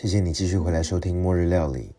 [0.00, 1.92] 谢谢你继续回来收听《末日料理》。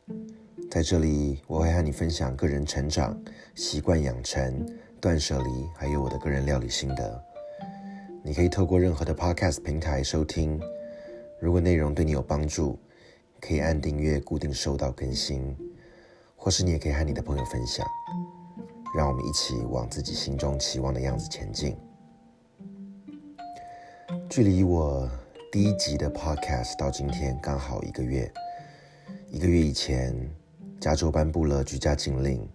[0.72, 3.22] 在这里，我会和你分享个人成长、
[3.56, 4.66] 习惯养成、
[5.02, 7.22] 断舍离，还有我的个人料理心得。
[8.24, 10.58] 你可以透过任何的 Podcast 平台收听。
[11.42, 12.80] 如果内容对你有帮助，
[13.42, 15.54] 可以按订阅固定收到更新，
[16.38, 17.86] 或是你也可以和你的朋友分享。
[18.96, 21.76] 让我们一起往自己心中期望的样子前进。
[24.30, 25.06] 距离我。
[25.52, 28.32] 第一集的 Podcast 到今天刚好一个月。
[29.32, 30.16] 一个月以前，
[30.80, 32.48] 加州颁布了居家禁令，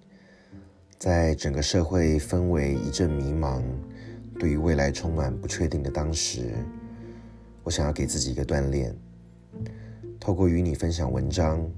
[0.97, 3.65] 在整个社会氛围一阵迷茫、
[4.39, 6.55] 对于未来充满不确定的当时，
[7.65, 8.97] 我想要给自己一个锻炼，
[10.21, 11.69] 透过与你分享文章，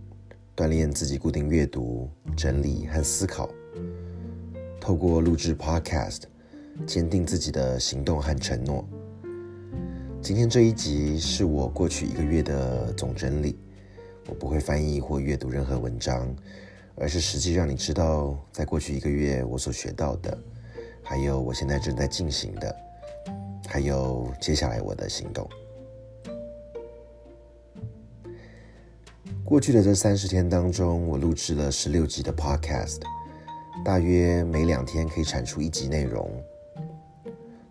[0.55, 3.48] 锻炼自己固定阅读、整理和思考；
[4.78, 6.25] 透过录制 Podcast，
[6.87, 8.87] 坚定自己的行动和承诺。
[10.23, 13.56] 今天这一集是我过去一个月的总整理，
[14.28, 16.34] 我不会翻译或阅读任何文章，
[16.97, 20.37] 而是实际让你知道，在过去一个月我所学到的，
[21.03, 22.75] 还有我现在正在进行的，
[23.69, 25.48] 还有接下来我的行动。
[29.44, 33.00] 过去的这三十天当中，我录制了十六集的 Podcast，
[33.84, 36.28] 大约每两天可以产出一集内容。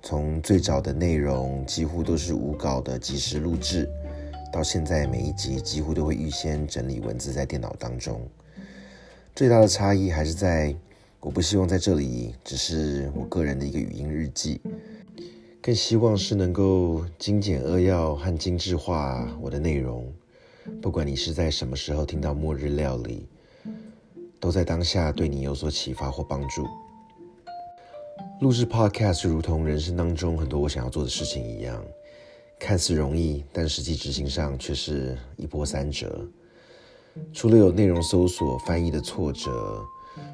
[0.05, 3.89] 从最早的内容几乎都是无稿的即时录制，
[4.53, 8.21] 到现在每一集几乎都会预先整理文字在电脑当中。
[9.33, 10.75] 最大的差异还是在，
[11.19, 14.61] 我不希望在这里只是我个人的一个语音日记，
[15.59, 20.13] 更希望是能够精简扼要和精致化我的内容。
[20.83, 23.27] 不管你是在什么时候听到末日料理，
[24.39, 26.63] 都在当下对你有所启发或帮助。
[28.41, 31.81] 录制 Podcast 如同人生当中很多我想要做的事情一样，
[32.59, 36.27] 看似容易，但实际执行上却是一波三折。
[37.31, 39.81] 除了有内容搜索、翻译的挫折，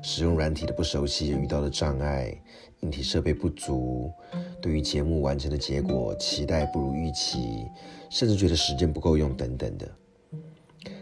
[0.02, 2.36] 使用软体的不熟悉遇到的障碍，
[2.80, 4.12] 硬体设备不足，
[4.60, 7.66] 对于节目完成的结果期待不如预期，
[8.10, 9.88] 甚至觉得时间不够用等等的，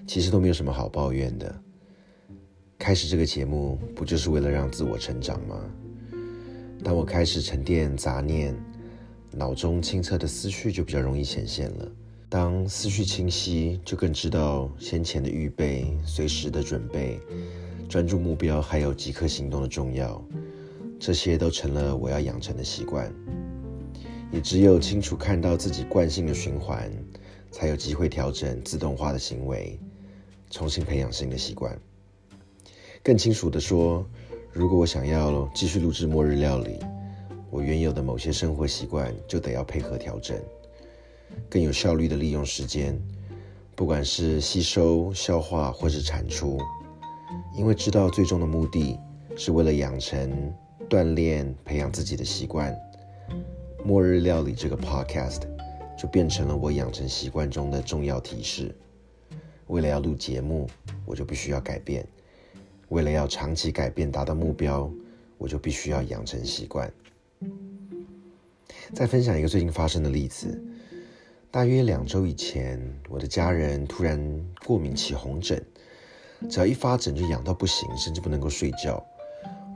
[0.05, 1.55] 其实都没有什么好抱怨的。
[2.77, 5.61] 开始这个节目不就是为了让自我成长吗？
[6.81, 8.55] 当我开始沉淀杂念，
[9.31, 11.91] 脑中清澈的思绪就比较容易显现了。
[12.29, 17.19] 当思绪清晰，就更知道先前的预备、随时的准备、
[17.89, 20.23] 专注目标，还有即刻行动的重要。
[20.99, 23.13] 这些都成了我要养成的习惯。
[24.31, 26.89] 也只有清楚看到自己惯性的循环，
[27.51, 29.77] 才有机会调整自动化的行为，
[30.49, 31.77] 重新培养新的习惯。
[33.03, 34.07] 更清楚的说。
[34.51, 36.79] 如果我想要继续录制末日料理，
[37.49, 40.37] 我原有的某些生活习惯就得要配合调整，
[41.49, 42.99] 更有效率的利用时间，
[43.75, 46.59] 不管是吸收、消化或是产出，
[47.55, 48.99] 因为知道最终的目的
[49.37, 50.53] 是为了养成、
[50.89, 52.75] 锻炼、培养自己的习惯。
[53.85, 55.41] 末日料理这个 podcast
[55.97, 58.75] 就变成了我养成习惯中的重要提示。
[59.67, 60.67] 为了要录节目，
[61.05, 62.05] 我就必须要改变。
[62.89, 64.91] 为了要长期改变、达到目标，
[65.37, 66.91] 我就必须要养成习惯。
[68.93, 70.59] 再分享一个最近发生的例子：
[71.51, 74.19] 大约两周以前，我的家人突然
[74.65, 75.63] 过敏起红疹，
[76.49, 79.03] 只要一发疹就痒到不行，甚至不能够睡觉。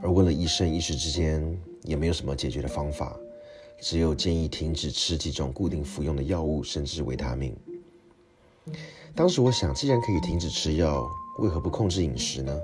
[0.02, 3.16] 而问了医生，一时之间也没有什么解决的方法，
[3.80, 7.56] 只有建议停止吃几种固定服用的药物，甚至维他命。
[9.14, 11.08] 当时我想，既然可以停止吃药，
[11.38, 12.60] 为何不控制饮食呢？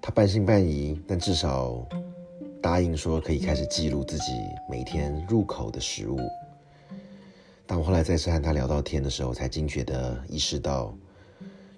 [0.00, 1.86] 他半信半疑，但至少
[2.62, 4.32] 答应说可以开始记录自己
[4.70, 6.18] 每天入口的食物。
[7.66, 10.96] 当我后来再次和他聊到天的时候，才惊觉地意识到，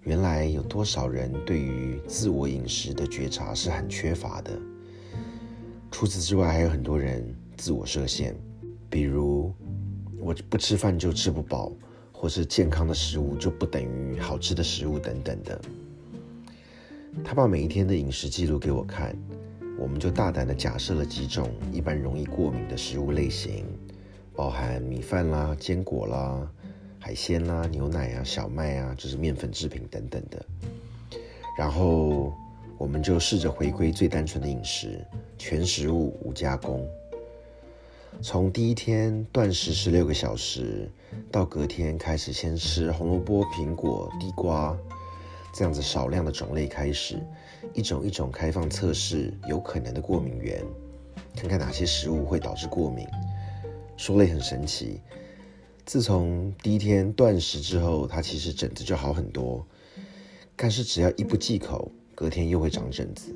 [0.02, 4.56] 原来有多少人对于自我饮食的觉察是很缺乏的。
[5.90, 8.36] 除此之外，还有很多人自我设限，
[8.88, 9.52] 比如
[10.20, 11.72] 我不吃饭就吃不饱，
[12.12, 15.60] 或是健康的食物就不等于好吃的食物等等的。
[17.24, 19.16] 他把每一天的饮食记录给我看，
[19.78, 23.64] 我们就大胆的假设了几种一般容易过敏的食物类型，
[24.34, 26.50] 包含米饭啦、坚果啦、
[26.98, 30.44] 海鲜啦、牛奶啊、小麦啊，就是面粉制品等等的。
[31.58, 32.32] 然后
[32.78, 35.04] 我们就试着回归最单纯的饮食，
[35.36, 36.86] 全食物无加工。
[38.22, 40.90] 从第一天断食十六个小时，
[41.30, 44.76] 到隔天开始先吃红萝卜、苹果、地瓜。
[45.52, 47.18] 这样子少量的种类开始，
[47.74, 50.64] 一种一种开放测试有可能的过敏源，
[51.36, 53.06] 看看哪些食物会导致过敏。
[53.96, 55.00] 说类很神奇，
[55.84, 59.66] 自从第一天断食之后，他其实疹子就好很多。
[60.56, 63.34] 但是只要一不忌口，隔天又会长疹子。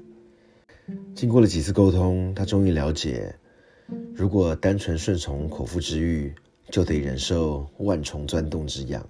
[1.15, 3.35] 经过了几次沟通，他终于了解，
[4.15, 6.35] 如果单纯顺从口腹之欲，
[6.71, 9.07] 就得忍受万虫钻洞之痒。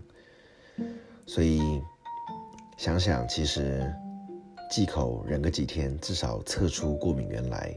[1.26, 1.80] 所以
[2.76, 3.92] 想想，其实
[4.70, 7.74] 忌口忍个几天，至少测出过敏源来。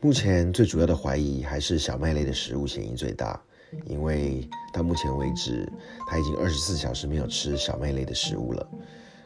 [0.00, 3.40] 目前最主要的怀疑还是小麦类的食物嫌疑最大，
[3.84, 5.70] 因为到目前为止，
[6.08, 8.66] 他已经二十四小时没有吃小麦类的食物了。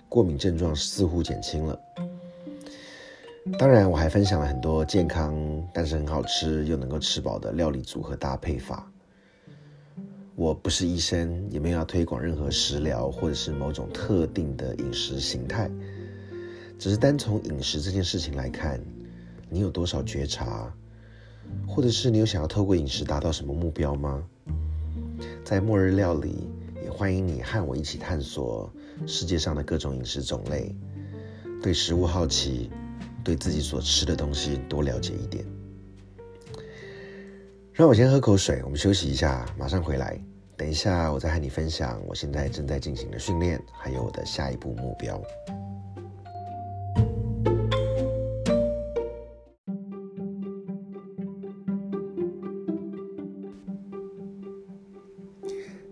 [0.08, 1.78] 过敏症状似乎减轻了。
[3.58, 5.34] 当然，我还分享了很多健康
[5.72, 8.90] 但是很好吃又能够吃饱的料理组合搭配法。
[10.34, 15.70] 我不是医生，也没有要推广任何食疗或者是某种特定的饮食形态。
[16.78, 18.80] 只是单从饮食这件事情来看，
[19.50, 20.74] 你有多少觉察，
[21.66, 24.24] 或者是你有想要透过饮食达到什么目标吗？
[25.44, 26.48] 在末日料理，
[26.82, 28.72] 也欢迎你和我一起探索。
[29.06, 30.74] 世界上的各种饮食种类，
[31.62, 32.70] 对食物好奇，
[33.22, 35.44] 对自己所吃的东西多了解一点。
[37.74, 40.20] 让我先喝口水，我们休息一下，马上回来。
[40.58, 45.18] 等一下，我再和你分享我现在正在进行的训练，还有我的下一步目标。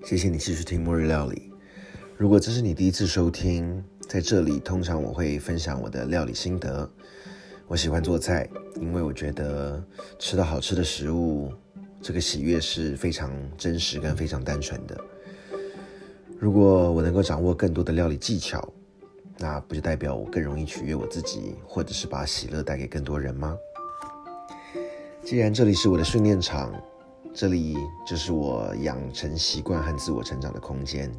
[0.04, 1.50] 谢谢你继续听末日料理。
[2.18, 6.88] 如果这是你第一次收听，在这里通常我会分享我的料理心得。
[7.66, 8.46] 我喜欢做菜，
[8.80, 9.82] 因为我觉得
[10.18, 11.52] 吃到好吃的食物，
[12.02, 14.98] 这个喜悦是非常真实跟非常单纯的。
[16.38, 18.66] 如果我能够掌握更多的料理技巧，
[19.38, 23.56] 那不就代表我更容易取悦我自己，或者是把喜乐带给更多人吗？
[25.22, 26.72] 既然这里是我的训练场，
[27.34, 27.76] 这里
[28.06, 31.12] 就是我养成习惯和自我成长的空间。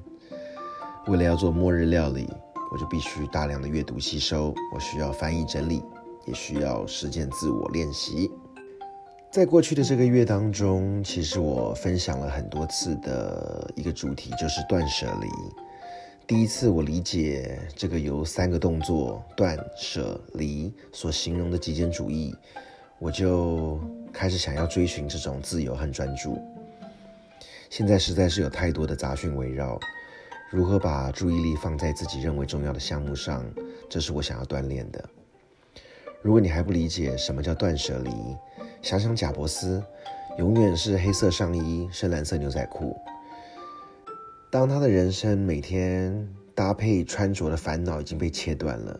[1.08, 2.28] 为了要做末日料理，
[2.72, 5.84] 我就必须大量的阅读吸收，我需要翻译整理，
[6.26, 8.32] 也需要实践自我练习。
[9.32, 15.28] 在过去的这个月当中，其实我分享了很多次的一个主题，就是断舍离。
[16.28, 22.36] 第一次我理解这个由三个动作断舍离所形容的极简主义，
[23.00, 23.80] 我就
[24.12, 26.38] 开始想要追寻这种自由和专注。
[27.70, 29.80] 现在实在是有太多的杂讯围绕。
[30.50, 33.50] 如何把注意力放在自己认为重要的项目上，
[33.90, 35.10] 这是我想要锻炼的。
[36.22, 38.12] 如果你还不理解什么叫断舍离，
[38.82, 39.82] 想想贾伯斯，
[40.40, 42.98] 永远是黑色上衣、深蓝色牛仔裤。
[44.50, 49.00] 当他的人生每天搭配穿着的烦恼已经被切断了，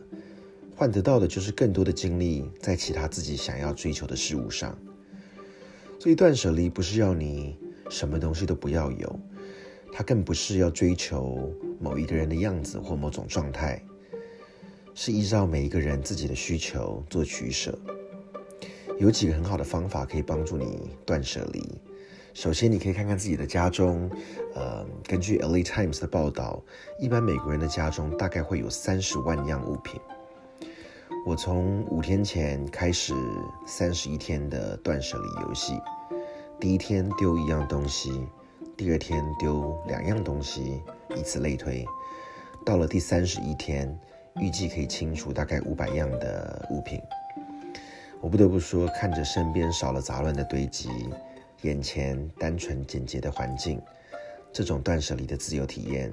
[0.76, 4.76] 换得到的就是更多的精力在其他自己想要追求的事物上。
[5.98, 7.58] 所以断舍离不是要你
[7.90, 9.20] 什么东西都不要有。
[9.92, 13.82] 它更不是要追求某一个人的样子或某种状态，
[14.94, 17.78] 是依照每一个人自己的需求做取舍。
[18.98, 21.80] 有几个很好的方法可以帮助你断舍离。
[22.34, 24.10] 首先，你可以看看自己的家中，
[24.54, 26.62] 呃，根据 LA Times 的报道，
[26.98, 30.00] 一般美国人的家中大概会有三十万样物品。
[31.26, 33.14] 我从五天前开始
[33.66, 35.78] 三十一天的断舍离游戏，
[36.58, 38.26] 第一天丢一样东西。
[38.74, 40.82] 第二天丢两样东西，
[41.14, 41.84] 以此类推，
[42.64, 43.96] 到了第三十一天，
[44.40, 46.98] 预计可以清除大概五百样的物品。
[48.22, 50.88] 我不得不说，看着身边少了杂乱的堆积，
[51.62, 53.82] 眼前单纯简洁的环境，
[54.52, 56.08] 这种断舍离的自由体验，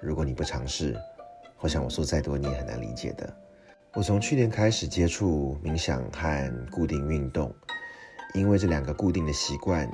[0.00, 0.96] 如果你不尝试，
[1.60, 3.32] 我想我说再多你也很难理解的。
[3.92, 7.54] 我从去年开始接触冥想和固定运动，
[8.34, 9.88] 因为这两个固定的习惯。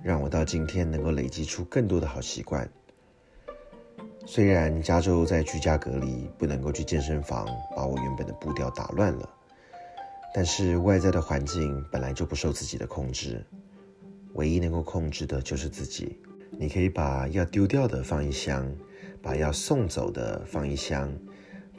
[0.00, 2.70] 让我到今天能够累积出更多的好习惯。
[4.24, 9.28] 虽然加州在居家隔离，不能够去健身房，把我原本的步调打乱了，
[10.34, 13.44] 但是外在的环境本来就不受自己的控制，
[14.34, 16.18] 唯一能够控制的就是自己。
[16.58, 18.70] 你可以把要丢掉的放一箱，
[19.22, 21.12] 把要送走的放一箱，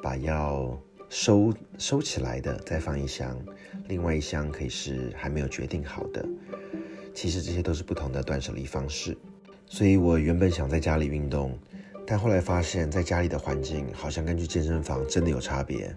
[0.02, 0.78] 把要
[1.10, 3.38] 收收起来的再放一箱，
[3.88, 6.26] 另外一箱可以是还没有决定好的。
[7.14, 9.18] 其实这些都是不同的断舍离方式，
[9.66, 11.58] 所以我原本想在家里运动，
[12.06, 15.94] 但后来发现，在家里的环境好像跟去健身房真的有差别。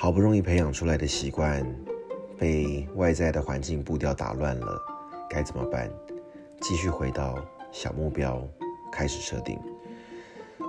[0.00, 1.66] 好不容易培养出来的习惯，
[2.38, 4.80] 被外在的环境步调打乱了，
[5.28, 5.90] 该怎么办？
[6.60, 7.36] 继续回到
[7.72, 8.40] 小目标，
[8.92, 9.58] 开始设定。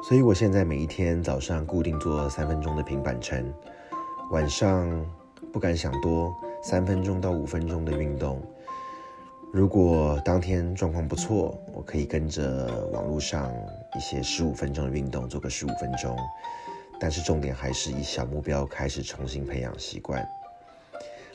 [0.02, 3.54] 所以我现在每一天早上固定做三分钟的平板撑，
[4.32, 4.90] 晚上
[5.54, 6.34] 不敢想多，
[6.64, 8.42] 三分钟到五分钟的运动。
[9.54, 13.54] 如果当天状况不错，我可以跟着网络上
[13.96, 16.18] 一些十五分钟的运动做个十五分钟。
[17.00, 20.28] 但是重点还是以小目标开始重新培养习惯。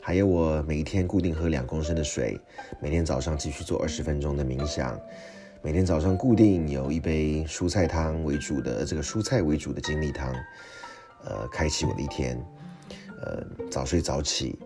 [0.01, 2.39] 还有我每一天固定喝两公升的水，
[2.79, 4.99] 每天早上继续做二十分钟的冥想，
[5.63, 10.31] 每天早上固定有一杯蔬菜汤为主的这个蔬菜为主的精力汤，
[11.23, 12.39] 呃，开启我的一天。
[13.21, 14.59] 呃，早睡早起，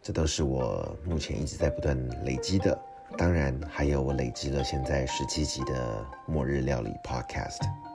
[0.00, 2.80] 这都是我目前一直在不断累积的。
[3.18, 7.85] 当然，还有我累积了现在十七集的末日料理 Podcast。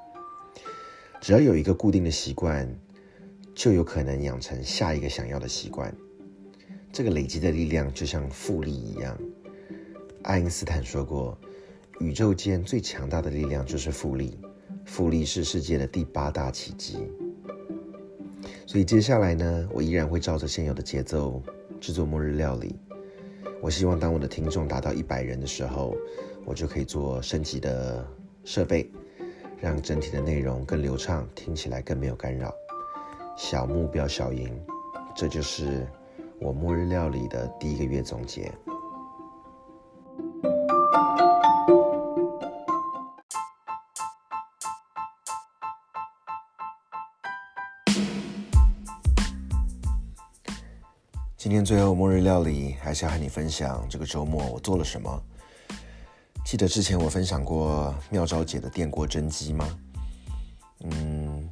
[1.21, 2.67] 只要有一个固定的习惯，
[3.53, 5.95] 就有可能养成下一个想要的习惯。
[6.91, 9.15] 这个累积的力量就像复利一样。
[10.23, 11.37] 爱因斯坦说过，
[11.99, 14.35] 宇宙间最强大的力量就是复利，
[14.83, 16.97] 复利是世界的第八大奇迹。
[18.65, 21.39] 所以接下来呢，我依然会照着现有的节奏
[21.79, 22.75] 制作末日料理。
[23.61, 25.95] 我希望当我的听众达到一百人的时候，
[26.45, 28.03] 我就可以做升级的
[28.43, 28.89] 设备，
[29.61, 32.51] 让整体的内容更流畅，听起来更没有干扰。
[33.37, 34.59] 小目标小赢，
[35.15, 35.87] 这就是。
[36.39, 38.51] 我末日料理的第一个月总结。
[51.37, 55.23] 今天最后末日料理，还是要和你分享这个周末我做了什么。
[56.51, 59.79] 记得之前我分享过妙招姐的电锅蒸鸡吗？
[60.81, 61.49] 嗯，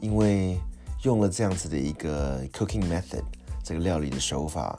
[0.00, 0.58] 因为
[1.04, 3.22] 用了这样子的一个 cooking method。
[3.62, 4.76] 这个料理的手法，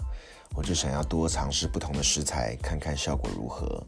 [0.56, 3.82] 我就想要多尝试不同的食材，看看效果如何。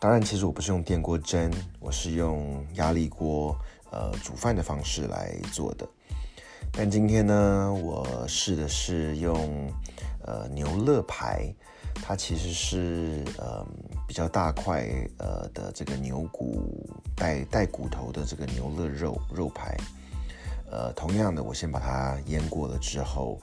[0.00, 3.56] 当然，其实我不是用电锅蒸，我是用压力锅，
[3.92, 5.88] 呃，煮饭的方式来做的。
[6.72, 9.72] 但今天呢，我试的是用
[10.24, 11.54] 呃牛肋排，
[12.02, 13.66] 它其实是呃
[14.06, 14.86] 比较大块
[15.18, 19.76] 呃的这个牛骨带带骨头的这个牛肋肉肉排。
[20.70, 23.40] 呃，同样的，我先把它腌过了之后，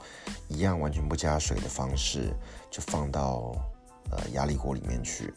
[0.48, 2.32] 一样完全不加水的方式，
[2.70, 3.56] 就放到
[4.12, 5.34] 呃压力锅里面去。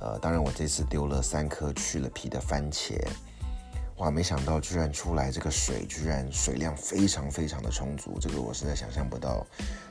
[0.00, 2.98] 呃，当然我这次丢了三颗去了皮的番茄，
[4.02, 9.46] 哇，没想到居然出来这个水，居然水量非常非常的充足，这个我实在想象不到，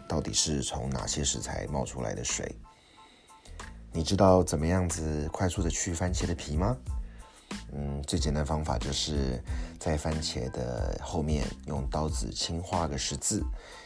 [0.05, 2.53] 到底是从哪些食材冒出来的水？
[3.93, 6.75] 你知道怎么样子快速的去番茄的皮吗？
[7.71, 9.41] 嗯，最简单方法就是
[9.79, 13.41] 在番茄的后面用刀子轻划个十字，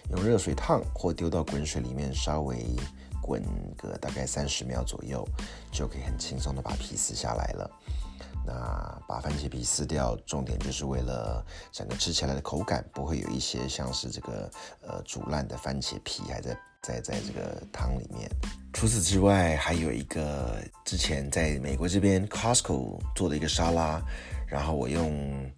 [0.10, 2.66] 用热水烫或丢到滚水里面稍微
[3.22, 3.44] 滚
[3.78, 5.24] 个大概三十秒左右，
[5.72, 7.70] 就可以很轻松的把皮撕下来了。
[8.46, 14.50] 那把番茄皮撕掉，重点就是为了整个吃起来的口感不会有一些像是这个
[14.82, 18.30] 呃煮烂的番茄皮还在在在这个汤里面。
[18.72, 24.02] 除此之外，还有一个之前在美国这边 Costco 做的一个沙拉，
[24.48, 25.50] 然后我用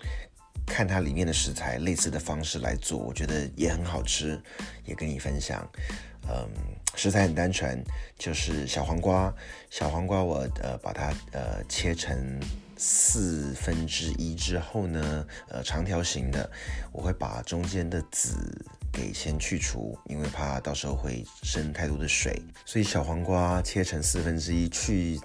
[0.65, 4.41] 看它里面的食材类似的方式来做，我觉得也很好吃，
[4.85, 5.67] 也跟你分享。
[6.29, 6.47] 嗯，
[6.93, 7.83] 食材很单纯，
[8.19, 9.33] 就是小黄瓜。
[9.69, 12.39] 小黄瓜我呃把它呃切成
[12.77, 16.49] 四分之一之后呢，呃长条形的，
[16.91, 18.35] 我会把中间的籽
[18.93, 22.41] 给先去除，因为怕到时候会生太多的水。
[22.65, 25.19] 所以小黄瓜切成四分之一，去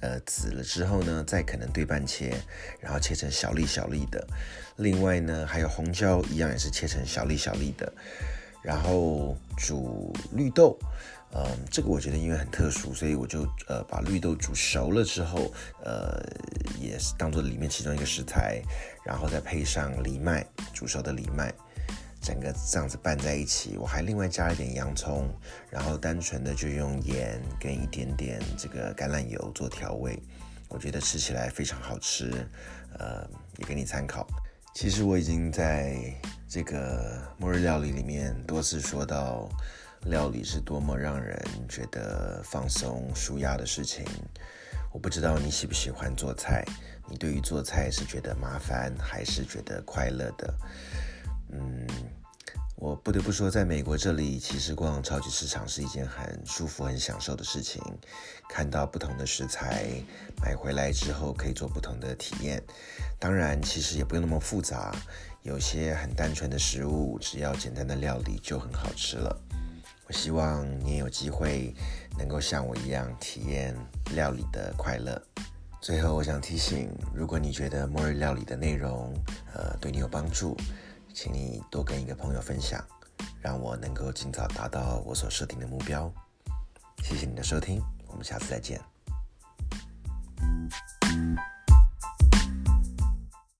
[0.00, 2.34] 呃籽了之后呢，再可能对半切，
[2.80, 4.26] 然后切成小粒小粒的。
[4.76, 7.92] 另外呢，还有红椒一样也是切成小粒小粒的。
[8.62, 10.78] 然后煮绿豆，
[11.34, 15.52] 嗯，这个我觉得因为很特殊，所以我就呃把绿豆煮熟了之后，
[15.84, 16.22] 呃
[16.80, 18.62] 也是当做里面其中一个食材，
[19.04, 21.52] 然后再配上藜麦，煮熟的藜麦，
[22.20, 23.76] 整个这样子拌在一起。
[23.76, 25.28] 我还另外加一点洋葱，
[25.68, 30.16] 然后单纯的就用盐跟一点点这个橄榄油做调味，
[30.68, 32.30] 我觉得吃起来非常好吃，
[32.98, 33.28] 呃，
[33.58, 34.26] 也给你参考。
[34.74, 35.96] 其实我已经在
[36.48, 39.48] 这个末日料理里面多次说到，
[40.06, 44.04] 料理是多么让人觉得放松、舒压的事情。
[44.90, 46.64] 我不知道你喜不喜欢做菜，
[47.08, 50.54] 你对于做菜是觉得麻烦还是觉得快乐的？
[51.50, 51.86] 嗯。
[52.74, 57.80] 我不得不说，在美国这里，其实逛超级市场是一件很舒服、很享受的事情。
[58.48, 59.86] 看到不同的食材，
[60.42, 62.60] 买回来之后可以做不同的体验。
[63.20, 64.92] 当然，其实也不用那么复杂，
[65.42, 69.40] 有些很单纯的食物，只要简单的料理就很好吃了。
[70.08, 71.72] 我希望你也有机会
[72.18, 73.76] 能够像我一样体验
[74.14, 75.22] 料理的快乐。
[75.80, 79.14] 最后，我想提醒，如果你觉得末日料理的内容，
[79.54, 80.56] 呃，对你有帮助。
[81.14, 82.84] 请你多跟一个朋友分享，
[83.40, 86.12] 让我能够尽早达到我所设定的目标。
[87.02, 87.82] 谢谢你的收听。
[88.08, 88.91] 我们下次再见。